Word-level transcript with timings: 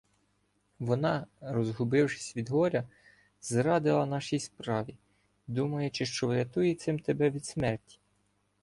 Вона, 0.79 1.27
розгубившись 1.41 2.35
від 2.37 2.49
горя, 2.49 2.87
зрадила 3.41 4.05
нашій 4.05 4.39
справі, 4.39 4.97
думаючи, 5.47 6.05
що 6.05 6.27
вирятує 6.27 6.75
цим 6.75 6.99
тебе 6.99 7.29
від 7.29 7.45
смерті. 7.45 7.99